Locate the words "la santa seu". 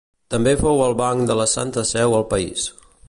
1.41-2.17